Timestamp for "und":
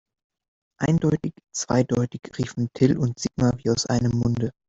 2.97-3.19